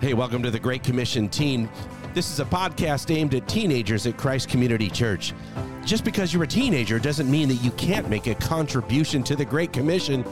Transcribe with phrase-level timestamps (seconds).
[0.00, 1.68] Hey, welcome to the Great Commission Teen.
[2.14, 5.34] This is a podcast aimed at teenagers at Christ Community Church.
[5.84, 9.44] Just because you're a teenager doesn't mean that you can't make a contribution to the
[9.44, 10.24] Great Commission.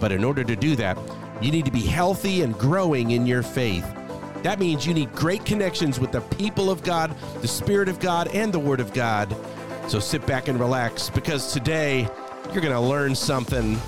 [0.00, 0.98] But in order to do that,
[1.40, 3.86] you need to be healthy and growing in your faith.
[4.42, 8.26] That means you need great connections with the people of God, the Spirit of God,
[8.34, 9.32] and the Word of God.
[9.86, 12.08] So sit back and relax because today
[12.52, 13.78] you're going to learn something.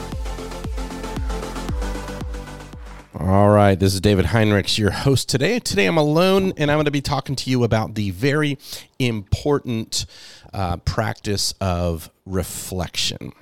[3.27, 5.59] All right, this is David Heinrichs, your host today.
[5.59, 8.57] Today I'm alone and I'm going to be talking to you about the very
[9.01, 10.07] important
[10.55, 13.33] uh, practice of reflection.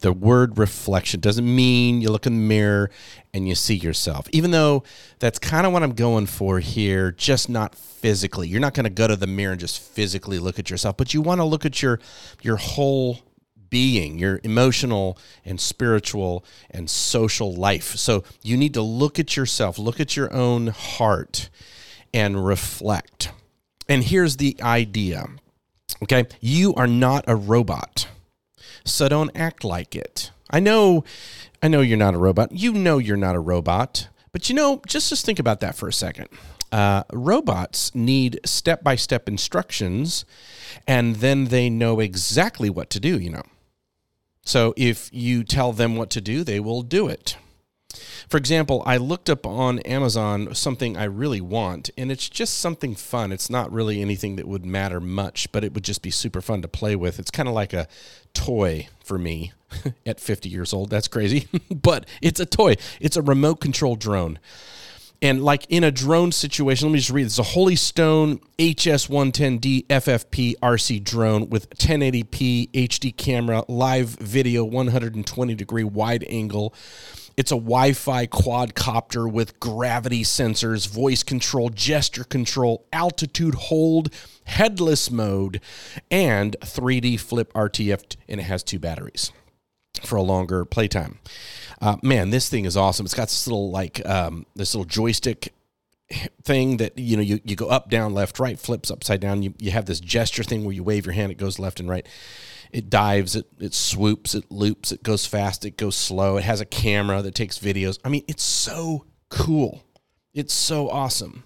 [0.00, 2.90] The word reflection doesn't mean you look in the mirror
[3.34, 4.82] and you see yourself, even though
[5.18, 8.48] that's kind of what I'm going for here, just not physically.
[8.48, 11.12] You're not going to go to the mirror and just physically look at yourself, but
[11.12, 12.00] you want to look at your
[12.40, 13.18] your whole
[13.74, 17.96] being, your emotional and spiritual and social life.
[17.96, 21.50] So you need to look at yourself, look at your own heart,
[22.12, 23.32] and reflect.
[23.88, 25.26] And here's the idea
[26.00, 28.06] okay, you are not a robot,
[28.84, 30.30] so don't act like it.
[30.48, 31.02] I know.
[31.60, 32.52] I know you're not a robot.
[32.52, 34.08] You know you're not a robot.
[34.30, 36.28] But you know, just just think about that for a second.
[36.70, 40.24] Uh, robots need step by step instructions,
[40.86, 43.18] and then they know exactly what to do.
[43.18, 43.42] You know,
[44.44, 47.36] so if you tell them what to do, they will do it.
[48.28, 52.94] For example, I looked up on Amazon something I really want, and it's just something
[52.94, 53.32] fun.
[53.32, 56.62] It's not really anything that would matter much, but it would just be super fun
[56.62, 57.18] to play with.
[57.18, 57.86] It's kind of like a
[58.32, 59.52] toy for me
[60.06, 60.90] at 50 years old.
[60.90, 62.74] That's crazy, but it's a toy.
[63.00, 64.38] It's a remote control drone.
[65.22, 67.26] And like in a drone situation, let me just read.
[67.26, 67.38] this.
[67.38, 75.54] It's a Holy Stone HS110D FPV RC drone with 1080p HD camera, live video, 120
[75.54, 76.74] degree wide angle.
[77.36, 85.10] It's a Wi Fi quadcopter with gravity sensors, voice control, gesture control, altitude hold, headless
[85.10, 85.60] mode,
[86.10, 89.32] and 3D flip RTF, and it has two batteries
[90.02, 91.18] for a longer playtime.
[91.80, 93.06] Uh, man, this thing is awesome.
[93.06, 95.52] It's got this little like um, this little joystick
[96.42, 99.42] thing that you know you, you go up down left right flips upside down.
[99.42, 101.88] You, you have this gesture thing where you wave your hand it goes left and
[101.88, 102.06] right.
[102.72, 106.36] It dives it it swoops it loops it goes fast it goes slow.
[106.36, 107.98] It has a camera that takes videos.
[108.04, 109.84] I mean it's so cool.
[110.32, 111.44] It's so awesome.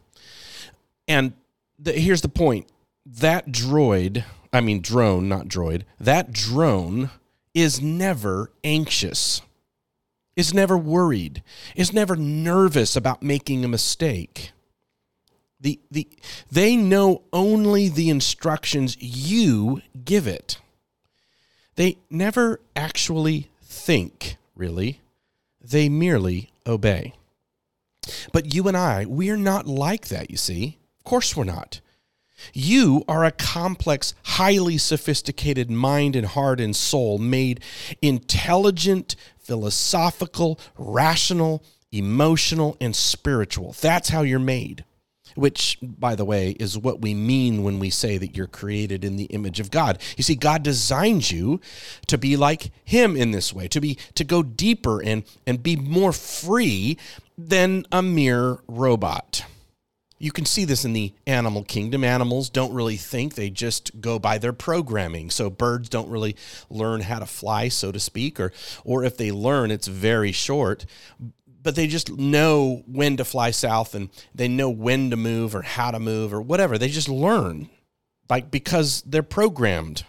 [1.06, 1.34] And
[1.78, 2.66] the, here's the point.
[3.06, 7.10] That droid i mean drone not droid that drone
[7.54, 9.42] is never anxious
[10.38, 11.42] is never worried,
[11.74, 14.52] is never nervous about making a mistake.
[15.60, 16.06] The, the,
[16.48, 20.60] they know only the instructions you give it.
[21.74, 25.00] They never actually think, really.
[25.60, 27.14] They merely obey.
[28.32, 30.78] But you and I, we're not like that, you see.
[31.00, 31.80] Of course we're not.
[32.54, 37.60] You are a complex, highly sophisticated mind and heart and soul made
[38.00, 39.16] intelligent,
[39.48, 43.74] philosophical, rational, emotional, and spiritual.
[43.80, 44.84] That's how you're made.
[45.34, 49.16] Which, by the way, is what we mean when we say that you're created in
[49.16, 50.00] the image of God.
[50.16, 51.60] You see, God designed you
[52.08, 55.76] to be like Him in this way, to be to go deeper and and be
[55.76, 56.98] more free
[57.36, 59.44] than a mere robot.
[60.18, 62.02] You can see this in the animal kingdom.
[62.02, 65.30] Animals don't really think, they just go by their programming.
[65.30, 66.36] So birds don't really
[66.68, 68.52] learn how to fly, so to speak, or
[68.84, 70.86] or if they learn, it's very short.
[71.62, 75.62] But they just know when to fly south and they know when to move or
[75.62, 76.78] how to move or whatever.
[76.78, 77.68] They just learn
[78.28, 80.04] like because they're programmed.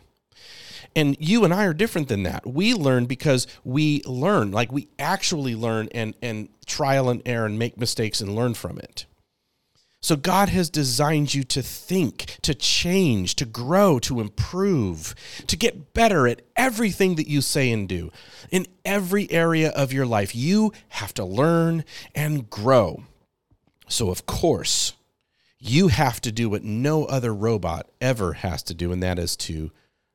[0.96, 2.48] And you and I are different than that.
[2.48, 7.60] We learn because we learn, like we actually learn and and trial and error and
[7.60, 9.06] make mistakes and learn from it.
[10.02, 15.14] So God has designed you to think, to change, to grow, to improve,
[15.48, 18.10] to get better at everything that you say and do.
[18.50, 21.84] In every area of your life, you have to learn
[22.16, 23.04] and grow.
[23.90, 24.94] So, of course,
[25.60, 29.36] you have to do what no other robot ever has to do, and that is
[29.38, 29.70] to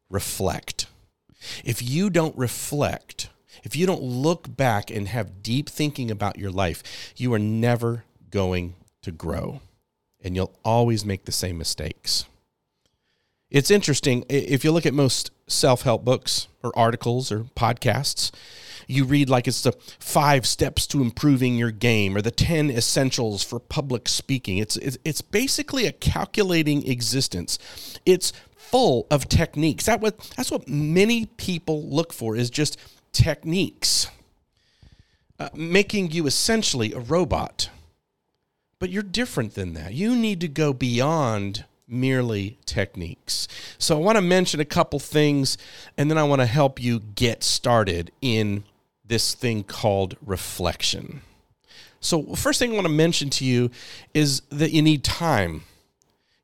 [0.08, 0.86] reflect.
[1.62, 3.28] If you don't reflect,
[3.62, 8.04] if you don't look back and have deep thinking about your life, you are never
[8.30, 9.60] going to grow
[10.24, 12.24] and you'll always make the same mistakes.
[13.50, 18.32] It's interesting if you look at most self help books or articles or podcasts,
[18.88, 23.42] you read like it's the five steps to improving your game or the 10 essentials
[23.42, 24.58] for public speaking.
[24.58, 27.58] It's, it's, basically a calculating existence.
[28.04, 29.86] It's full of techniques.
[29.86, 32.78] That what, that's what many people look for is just
[33.12, 34.08] techniques,
[35.38, 37.70] uh, making you essentially a robot
[38.78, 39.94] But you're different than that.
[39.94, 43.46] You need to go beyond merely techniques.
[43.78, 45.58] So I want to mention a couple things
[45.96, 48.64] and then I want to help you get started in
[49.04, 51.22] this thing called reflection.
[52.00, 53.70] So, first thing I want to mention to you
[54.12, 55.62] is that you need time.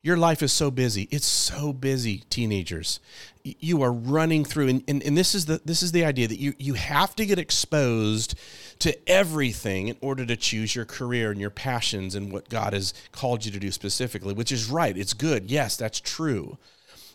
[0.01, 1.07] Your life is so busy.
[1.11, 2.99] It's so busy, teenagers.
[3.43, 6.39] You are running through, and, and, and this is the this is the idea that
[6.39, 8.37] you you have to get exposed
[8.79, 12.93] to everything in order to choose your career and your passions and what God has
[13.11, 14.97] called you to do specifically, which is right.
[14.97, 15.49] It's good.
[15.49, 16.57] Yes, that's true.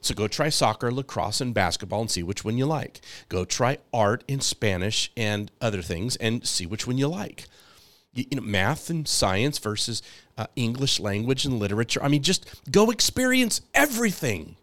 [0.00, 3.00] So go try soccer, lacrosse, and basketball and see which one you like.
[3.28, 7.46] Go try art and Spanish and other things and see which one you like
[8.16, 10.02] you know, math and science versus
[10.38, 12.02] uh, English language and literature.
[12.02, 14.56] I mean, just go experience everything.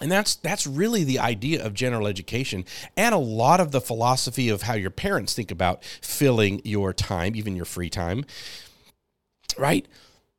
[0.00, 2.64] And that's that's really the idea of general education
[2.96, 7.34] and a lot of the philosophy of how your parents think about filling your time,
[7.34, 8.24] even your free time.
[9.56, 9.86] Right?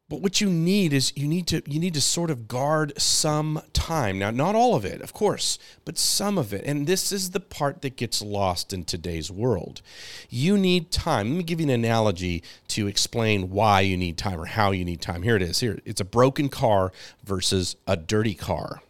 [0.10, 3.62] But what you need is you need to you need to sort of guard some
[3.74, 4.18] time.
[4.18, 6.64] Now, not all of it, of course, but some of it.
[6.66, 9.82] And this is the part that gets lost in today's world.
[10.30, 11.32] You need time.
[11.32, 14.86] Let me give you an analogy to explain why you need time or how you
[14.86, 15.24] need time.
[15.24, 15.60] Here it is.
[15.60, 16.94] Here it's a broken car
[17.26, 18.82] versus a dirty car.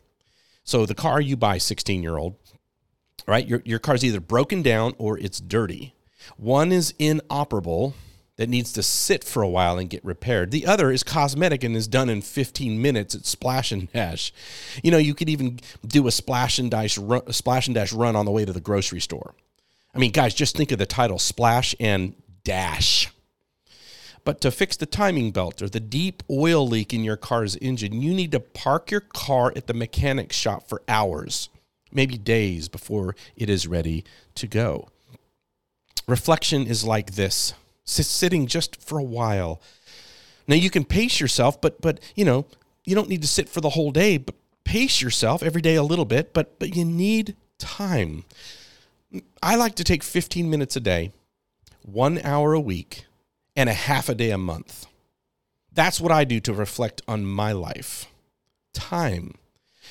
[0.68, 2.36] So the car you buy, 16 year old,
[3.26, 3.48] right?
[3.48, 5.96] Your your car's either broken down or it's dirty.
[6.36, 7.96] One is inoperable
[8.36, 10.52] that needs to sit for a while and get repaired.
[10.52, 14.34] The other is cosmetic and is done in 15 minutes at Splash and Dash.
[14.84, 18.18] You know, you could even do a splash and dash run, splash and dash run
[18.18, 19.36] on the way to the grocery store.
[19.96, 23.10] I mean, guys, just think of the title Splash and Dash.
[24.28, 28.02] But to fix the timing belt or the deep oil leak in your car's engine,
[28.02, 31.48] you need to park your car at the mechanic shop for hours,
[31.94, 34.04] maybe days before it is ready
[34.36, 34.90] to go.
[36.10, 37.54] Reflection is like this
[37.86, 39.62] sitting just for a while.
[40.46, 42.48] Now you can pace yourself, but but you know
[42.84, 44.18] you don't need to sit for the whole day.
[44.18, 44.36] But
[44.66, 46.34] pace yourself every day a little bit.
[46.34, 48.26] But but you need time.
[49.42, 51.14] I like to take 15 minutes a day,
[51.86, 53.06] one hour a week,
[53.58, 54.86] and a half a day a month.
[55.74, 58.06] That's what I do to reflect on my life.
[58.74, 59.34] Time.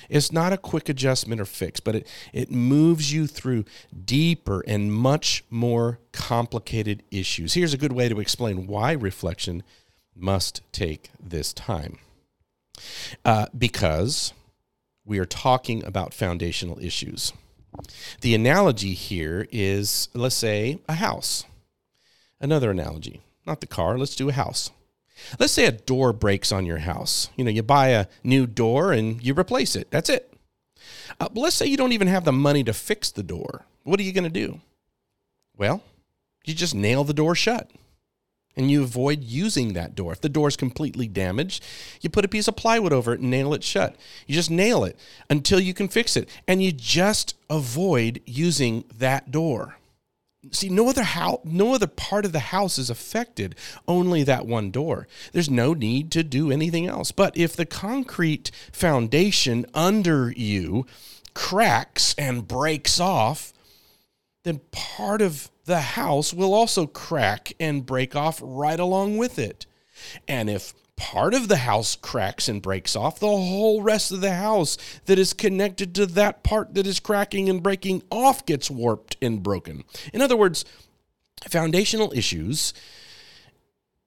[0.08, 3.64] It's not a quick adjustment or fix, but it, it moves you through
[4.04, 7.54] deeper and much more complicated issues.
[7.54, 9.62] Here's a good way to explain why reflection
[10.14, 11.98] must take this time.
[13.24, 14.32] Uh, because
[15.04, 17.32] we are talking about foundational issues.
[18.20, 21.44] The analogy here is, let's say, a house.
[22.40, 24.70] Another analogy, not the car, let's do a house.
[25.38, 27.30] Let's say a door breaks on your house.
[27.36, 29.90] You know, you buy a new door and you replace it.
[29.90, 30.32] That's it.
[31.18, 33.64] Uh, but let's say you don't even have the money to fix the door.
[33.84, 34.60] What are you going to do?
[35.56, 35.82] Well,
[36.44, 37.70] you just nail the door shut
[38.56, 40.12] and you avoid using that door.
[40.12, 41.62] If the door is completely damaged,
[42.00, 43.96] you put a piece of plywood over it and nail it shut.
[44.26, 46.28] You just nail it until you can fix it.
[46.48, 49.76] And you just avoid using that door.
[50.52, 53.54] See, no other house, no other part of the house is affected,
[53.86, 55.06] only that one door.
[55.32, 57.12] There's no need to do anything else.
[57.12, 60.86] But if the concrete foundation under you
[61.34, 63.52] cracks and breaks off,
[64.44, 69.66] then part of the house will also crack and break off right along with it.
[70.28, 74.34] And if part of the house cracks and breaks off, the whole rest of the
[74.34, 79.16] house that is connected to that part that is cracking and breaking off gets warped
[79.20, 79.84] and broken.
[80.12, 80.64] In other words,
[81.48, 82.72] foundational issues,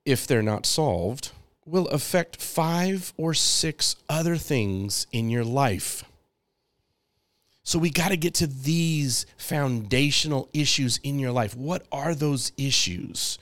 [0.05, 1.31] if they're not solved,
[1.65, 6.03] will affect five or six other things in your life.
[7.63, 11.55] So we got to get to these foundational issues in your life.
[11.55, 13.37] What are those issues?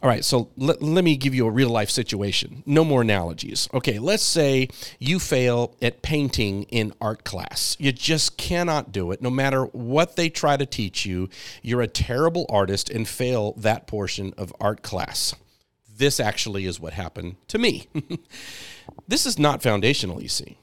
[0.00, 2.62] All right, so let, let me give you a real life situation.
[2.64, 3.68] No more analogies.
[3.74, 4.68] Okay, let's say
[5.00, 7.76] you fail at painting in art class.
[7.80, 9.20] You just cannot do it.
[9.20, 11.28] No matter what they try to teach you,
[11.62, 15.34] you're a terrible artist and fail that portion of art class.
[15.96, 17.88] This actually is what happened to me.
[19.08, 20.58] this is not foundational, you see.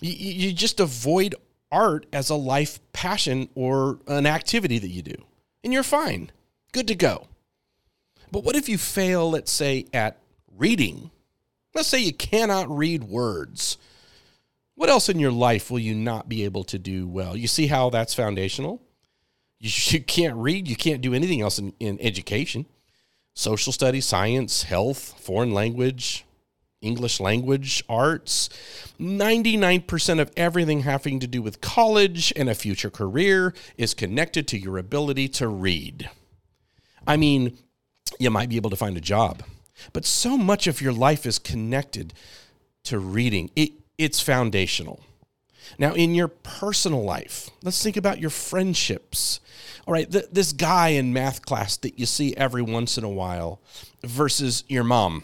[0.00, 1.34] You, you just avoid
[1.72, 5.16] art as a life passion or an activity that you do,
[5.64, 6.30] and you're fine.
[6.72, 7.26] Good to go.
[8.30, 10.18] But what if you fail, let's say, at
[10.56, 11.10] reading?
[11.74, 13.78] Let's say you cannot read words.
[14.74, 17.36] What else in your life will you not be able to do well?
[17.36, 18.82] You see how that's foundational?
[19.58, 22.66] You, you can't read, you can't do anything else in, in education.
[23.34, 26.24] Social studies, science, health, foreign language,
[26.80, 28.48] English language, arts.
[28.98, 34.58] 99% of everything having to do with college and a future career is connected to
[34.58, 36.08] your ability to read.
[37.06, 37.58] I mean,
[38.18, 39.42] you might be able to find a job.
[39.92, 42.12] But so much of your life is connected
[42.84, 45.00] to reading, it, it's foundational.
[45.78, 49.40] Now, in your personal life, let's think about your friendships.
[49.86, 53.08] All right, th- this guy in math class that you see every once in a
[53.08, 53.60] while
[54.02, 55.22] versus your mom.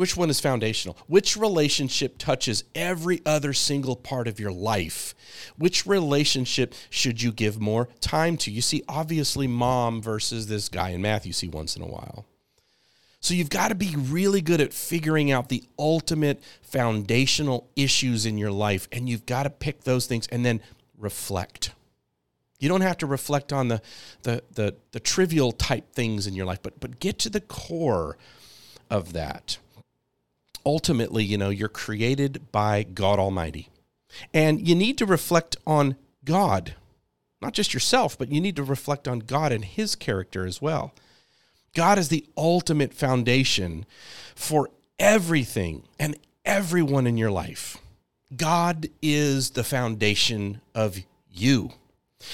[0.00, 0.96] Which one is foundational?
[1.08, 5.14] Which relationship touches every other single part of your life?
[5.58, 8.50] Which relationship should you give more time to?
[8.50, 12.24] You see, obviously, mom versus this guy in math you see once in a while.
[13.20, 18.38] So you've got to be really good at figuring out the ultimate foundational issues in
[18.38, 20.62] your life, and you've got to pick those things and then
[20.96, 21.72] reflect.
[22.58, 23.82] You don't have to reflect on the,
[24.22, 28.16] the, the, the trivial type things in your life, but, but get to the core
[28.88, 29.58] of that.
[30.64, 33.68] Ultimately, you know, you're created by God Almighty.
[34.34, 36.74] And you need to reflect on God,
[37.40, 40.92] not just yourself, but you need to reflect on God and His character as well.
[41.74, 43.86] God is the ultimate foundation
[44.34, 47.78] for everything and everyone in your life.
[48.36, 50.98] God is the foundation of
[51.30, 51.70] you.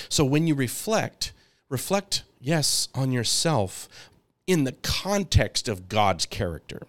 [0.09, 1.33] So when you reflect,
[1.69, 3.89] reflect, yes, on yourself
[4.47, 6.87] in the context of God's character.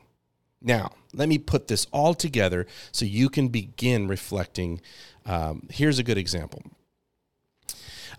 [0.62, 4.82] Now, let me put this all together so you can begin reflecting.
[5.26, 6.64] Um, here's a good example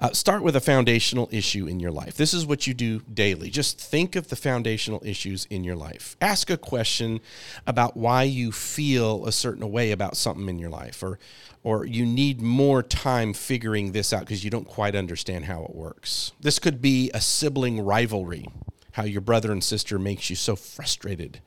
[0.01, 2.15] uh, start with a foundational issue in your life.
[2.15, 3.51] This is what you do daily.
[3.51, 6.17] Just think of the foundational issues in your life.
[6.21, 7.21] Ask a question
[7.67, 11.19] about why you feel a certain way about something in your life, or,
[11.65, 15.75] or you need more time figuring this out because you don't quite understand how it
[15.75, 16.33] works.
[16.41, 18.47] This could be a sibling rivalry,
[18.93, 21.41] how your brother and sister makes you so frustrated.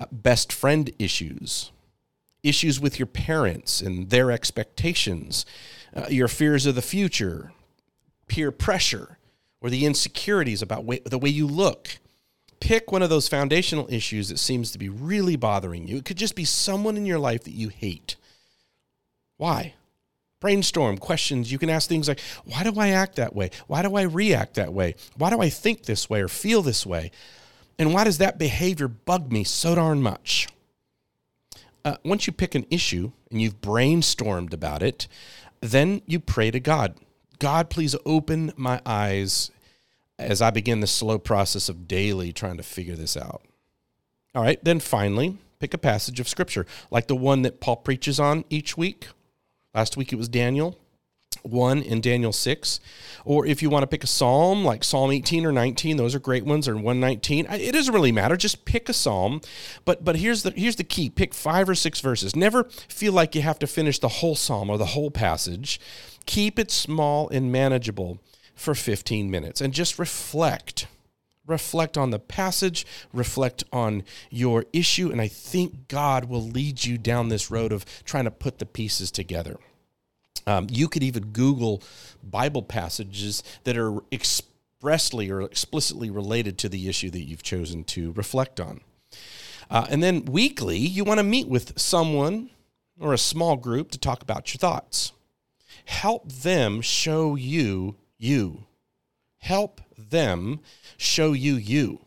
[0.00, 1.70] Uh, best friend issues,
[2.42, 5.46] issues with your parents and their expectations,
[5.94, 7.52] uh, your fears of the future,
[8.26, 9.18] peer pressure
[9.60, 11.98] or the insecurities about way, the way you look.
[12.58, 15.98] Pick one of those foundational issues that seems to be really bothering you.
[15.98, 18.16] It could just be someone in your life that you hate.
[19.36, 19.74] Why?
[20.40, 21.52] Brainstorm questions.
[21.52, 23.50] You can ask things like, why do I act that way?
[23.68, 24.96] Why do I react that way?
[25.16, 27.10] Why do I think this way or feel this way?
[27.78, 30.48] And why does that behavior bug me so darn much?
[31.84, 35.06] Uh, once you pick an issue and you've brainstormed about it,
[35.60, 36.96] then you pray to God.
[37.38, 39.50] God, please open my eyes
[40.18, 43.42] as I begin the slow process of daily trying to figure this out.
[44.34, 48.18] All right, then finally, pick a passage of scripture like the one that Paul preaches
[48.20, 49.08] on each week.
[49.74, 50.78] Last week it was Daniel
[51.44, 52.80] 1 in Daniel 6.
[53.24, 56.18] Or if you want to pick a psalm like Psalm 18 or 19, those are
[56.18, 57.46] great ones, or 119.
[57.50, 58.36] It doesn't really matter.
[58.36, 59.40] Just pick a psalm.
[59.84, 61.08] But but here's the here's the key.
[61.08, 62.36] Pick 5 or 6 verses.
[62.36, 65.80] Never feel like you have to finish the whole psalm or the whole passage.
[66.26, 68.18] Keep it small and manageable
[68.54, 70.86] for 15 minutes and just reflect.
[71.46, 76.96] Reflect on the passage, reflect on your issue, and I think God will lead you
[76.96, 79.58] down this road of trying to put the pieces together.
[80.46, 81.82] Um, you could even Google
[82.22, 88.12] Bible passages that are expressly or explicitly related to the issue that you've chosen to
[88.12, 88.80] reflect on.
[89.70, 92.50] Uh, and then weekly, you want to meet with someone
[93.00, 95.12] or a small group to talk about your thoughts.
[95.86, 98.64] Help them show you you.
[99.38, 100.60] Help them
[100.96, 102.03] show you you.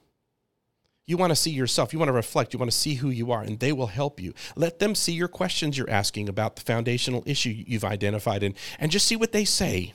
[1.07, 1.93] You want to see yourself.
[1.93, 2.53] You want to reflect.
[2.53, 4.33] You want to see who you are, and they will help you.
[4.57, 8.91] Let them see your questions you're asking about the foundational issue you've identified and, and
[8.91, 9.93] just see what they say.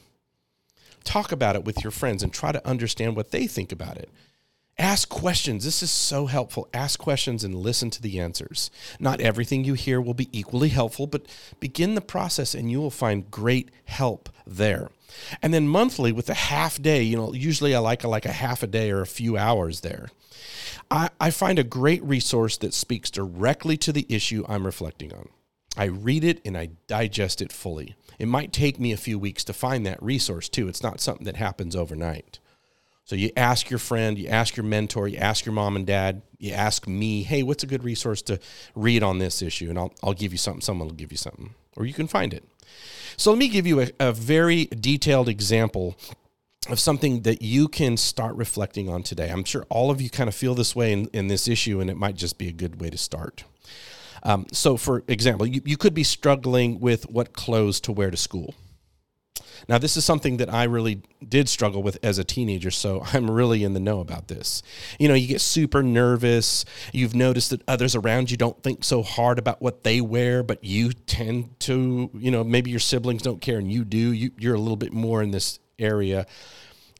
[1.04, 4.08] Talk about it with your friends and try to understand what they think about it.
[4.78, 5.64] Ask questions.
[5.64, 6.66] This is so helpful.
[6.72, 8.70] Ask questions and listen to the answers.
[8.98, 11.26] Not everything you hear will be equally helpful, but
[11.60, 14.88] begin the process and you will find great help there.
[15.40, 18.32] And then monthly with a half day, you know, usually I like a, like a
[18.32, 20.10] half a day or a few hours there.
[20.90, 25.28] I, I find a great resource that speaks directly to the issue I'm reflecting on.
[25.76, 27.96] I read it and I digest it fully.
[28.18, 30.68] It might take me a few weeks to find that resource too.
[30.68, 32.38] It's not something that happens overnight.
[33.04, 36.22] So you ask your friend, you ask your mentor, you ask your mom and dad,
[36.38, 38.38] you ask me, hey, what's a good resource to
[38.74, 39.70] read on this issue?
[39.70, 42.32] And I'll, I'll give you something, someone will give you something, or you can find
[42.32, 42.44] it.
[43.16, 45.96] So let me give you a, a very detailed example
[46.68, 49.30] of something that you can start reflecting on today.
[49.30, 51.90] I'm sure all of you kind of feel this way in, in this issue, and
[51.90, 53.44] it might just be a good way to start.
[54.22, 58.16] Um, so, for example, you, you could be struggling with what clothes to wear to
[58.16, 58.54] school.
[59.68, 63.30] Now, this is something that I really did struggle with as a teenager, so I'm
[63.30, 64.62] really in the know about this.
[64.98, 66.64] You know, you get super nervous.
[66.92, 70.62] You've noticed that others around you don't think so hard about what they wear, but
[70.64, 74.12] you tend to, you know, maybe your siblings don't care and you do.
[74.12, 76.26] You, you're a little bit more in this area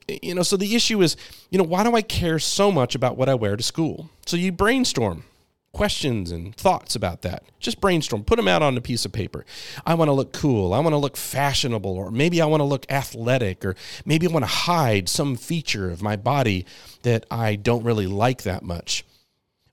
[0.09, 1.17] You know, so the issue is,
[1.51, 4.11] you know, why do I care so much about what I wear to school?
[4.27, 5.25] So you brainstorm
[5.73, 7.45] questions and thoughts about that.
[7.59, 9.45] Just brainstorm, put them out on a piece of paper.
[9.87, 10.75] I want to look cool.
[10.75, 13.75] I want to look fashionable, or maybe I want to look athletic, or
[14.05, 16.67] maybe I want to hide some feature of my body
[17.03, 19.05] that I don't really like that much.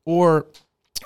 [0.06, 0.48] Or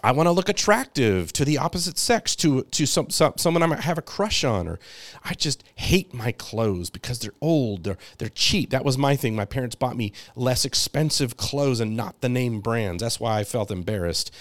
[0.03, 3.67] I want to look attractive to the opposite sex, to to some, some someone I
[3.67, 4.79] might have a crush on, or
[5.23, 8.69] I just hate my clothes because they're old, they're they're cheap.
[8.71, 9.35] That was my thing.
[9.35, 13.01] My parents bought me less expensive clothes and not the name brands.
[13.01, 14.31] That's why I felt embarrassed.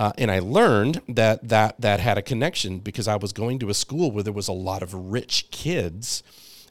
[0.00, 3.68] Uh, and I learned that that that had a connection because I was going to
[3.68, 6.22] a school where there was a lot of rich kids,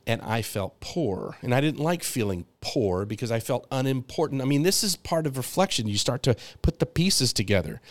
[0.07, 4.41] and I felt poor, and I didn't like feeling poor because I felt unimportant.
[4.41, 5.87] I mean, this is part of reflection.
[5.87, 7.81] You start to put the pieces together.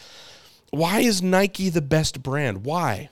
[0.70, 2.64] Why is Nike the best brand?
[2.64, 3.08] Why?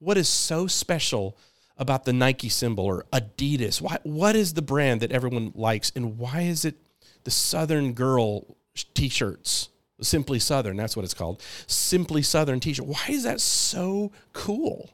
[0.00, 1.34] What is so special
[1.78, 3.80] about the Nike symbol or Adidas?
[3.80, 6.76] Why, what is the brand that everyone likes, and why is it
[7.22, 8.54] the Southern Girl
[8.92, 9.70] t-shirts?
[10.04, 11.42] Simply Southern, that's what it's called.
[11.66, 12.86] Simply Southern t-shirt.
[12.86, 14.90] Why is that so cool?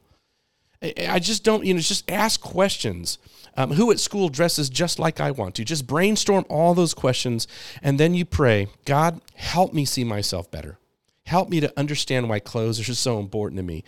[0.81, 3.19] I just don't, you know, just ask questions.
[3.55, 5.65] Um, who at school dresses just like I want to?
[5.65, 7.47] Just brainstorm all those questions
[7.83, 10.77] and then you pray, God, help me see myself better.
[11.25, 13.83] Help me to understand why clothes are so important to me.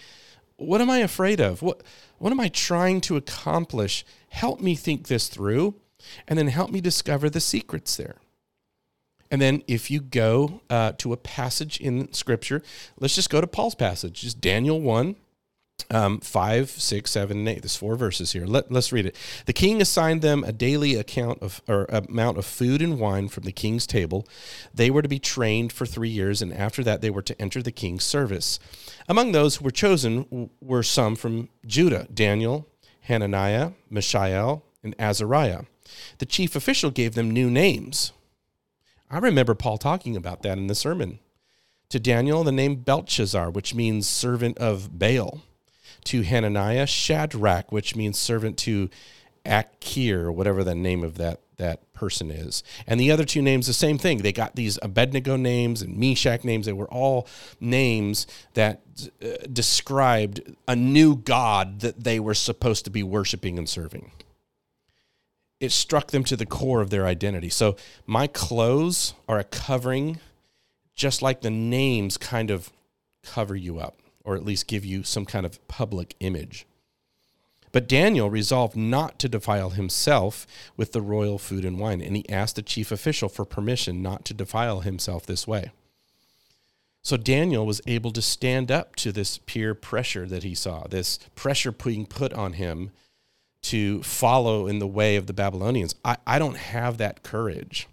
[0.58, 1.62] What am I afraid of?
[1.62, 1.82] What,
[2.20, 4.06] what am I trying to accomplish?
[4.30, 5.75] Help me think this through
[6.27, 8.18] and then help me discover the secrets there.
[9.34, 12.62] And then if you go uh, to a passage in Scripture,
[13.00, 15.16] let's just go to Paul's passage, just Daniel 1.
[15.90, 17.62] Um, 5, 6, 7, and 8.
[17.62, 18.46] There's four verses here.
[18.46, 19.16] Let, let's read it.
[19.48, 23.44] The king assigned them a daily account of or amount of food and wine from
[23.44, 24.28] the king's table.
[24.74, 27.62] They were to be trained for three years, and after that they were to enter
[27.62, 28.60] the king's service.
[29.10, 32.68] Among those who were chosen were some from Judah Daniel,
[33.02, 35.63] Hananiah, Mishael, and Azariah.
[36.20, 38.13] The chief official gave them new names
[39.13, 41.20] I remember Paul talking about that in the sermon.
[41.89, 45.44] To Daniel, the name Belshazzar, which means servant of Baal.
[46.05, 48.90] To Hananiah, Shadrach, which means servant to
[49.46, 52.64] Akir, whatever the name of that, that person is.
[52.88, 54.24] And the other two names, the same thing.
[54.24, 56.66] They got these Abednego names and Meshach names.
[56.66, 57.27] They were all
[57.59, 58.81] names that
[59.22, 64.11] uh, described a new God that they were supposed to be worshiping and serving
[65.64, 67.48] it struck them to the core of their identity.
[67.48, 70.20] So my clothes are a covering,
[70.94, 72.70] just like the names kind of
[73.24, 73.96] cover you up,
[74.26, 76.66] or at least give you some kind of public image.
[77.72, 80.46] But Daniel resolved not to defile himself
[80.76, 84.26] with the royal food and wine, and he asked the chief official for permission not
[84.26, 85.72] to defile himself this way.
[87.02, 91.20] So Daniel was able to stand up to this peer pressure that he saw, this
[91.36, 92.92] pressure being put on him
[93.64, 95.96] to follow in the way of the Babylonians.
[96.06, 97.88] I, I don't have that courage.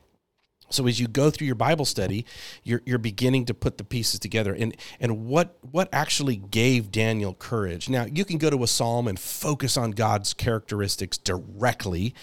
[0.71, 2.25] So as you go through your Bible study,
[2.63, 4.55] you're, you're beginning to put the pieces together.
[4.55, 7.89] And, and what, what actually gave Daniel courage?
[7.89, 12.15] Now, you can go to a psalm and focus on God's characteristics directly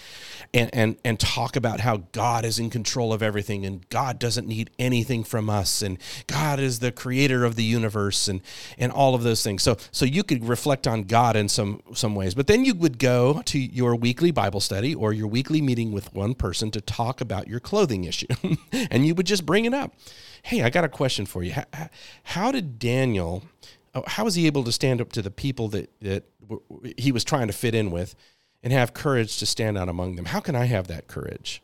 [0.54, 4.48] and, and, and talk about how God is in control of everything and God doesn't
[4.48, 8.40] need anything from us and God is the creator of the universe and,
[8.78, 9.62] and all of those things.
[9.62, 12.34] So, so you could reflect on God in some, some ways.
[12.34, 16.14] But then you would go to your weekly Bible study or your weekly meeting with
[16.14, 18.26] one person to talk about your clothing issue.
[18.90, 19.94] and you would just bring it up.
[20.42, 21.52] Hey, I got a question for you.
[21.52, 21.64] How,
[22.22, 23.44] how did Daniel,
[23.94, 26.24] oh, how was he able to stand up to the people that, that
[26.96, 28.14] he was trying to fit in with
[28.62, 30.26] and have courage to stand out among them?
[30.26, 31.62] How can I have that courage?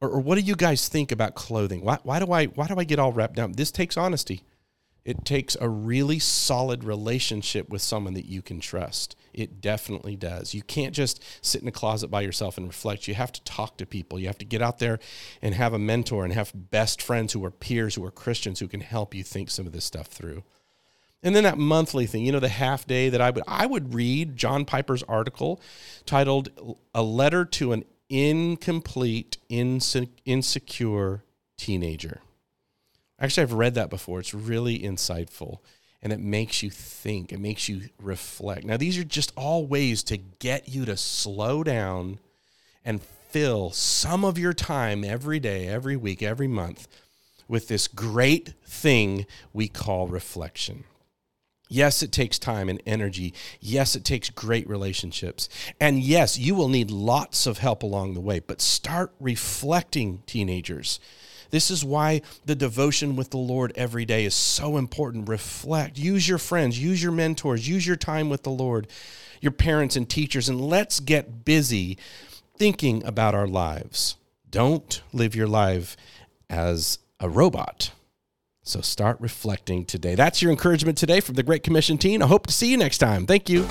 [0.00, 1.82] Or, or what do you guys think about clothing?
[1.82, 3.56] Why, why, do I, why do I get all wrapped up?
[3.56, 4.42] This takes honesty.
[5.04, 9.16] It takes a really solid relationship with someone that you can trust.
[9.34, 10.54] It definitely does.
[10.54, 13.08] You can't just sit in a closet by yourself and reflect.
[13.08, 14.18] You have to talk to people.
[14.18, 14.98] You have to get out there
[15.42, 18.68] and have a mentor and have best friends who are peers, who are Christians, who
[18.68, 20.44] can help you think some of this stuff through.
[21.22, 23.94] And then that monthly thing, you know, the half day that I would I would
[23.94, 25.60] read John Piper's article
[26.04, 26.50] titled
[26.94, 31.24] "A Letter to an Incomplete, Insecure
[31.56, 32.20] Teenager."
[33.18, 34.20] Actually, I've read that before.
[34.20, 35.60] It's really insightful
[36.04, 38.64] and it makes you think, it makes you reflect.
[38.64, 42.20] Now, these are just all ways to get you to slow down
[42.84, 46.86] and fill some of your time every day, every week, every month
[47.48, 50.84] with this great thing we call reflection.
[51.68, 53.32] Yes, it takes time and energy.
[53.58, 55.48] Yes, it takes great relationships.
[55.80, 61.00] And yes, you will need lots of help along the way, but start reflecting, teenagers.
[61.50, 65.28] This is why the devotion with the Lord every day is so important.
[65.28, 68.86] Reflect, use your friends, use your mentors, use your time with the Lord,
[69.40, 71.98] your parents and teachers, and let's get busy
[72.56, 74.16] thinking about our lives.
[74.50, 75.96] Don't live your life
[76.48, 77.90] as a robot.
[78.62, 80.14] So start reflecting today.
[80.14, 82.22] That's your encouragement today from the Great Commission team.
[82.22, 83.26] I hope to see you next time.
[83.26, 83.66] Thank you.